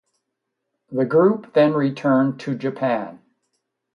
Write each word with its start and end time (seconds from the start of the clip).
The 0.91 1.05
group 1.05 1.53
then 1.53 1.73
returned 1.75 2.39
to 2.39 2.55
Japan. 2.55 3.19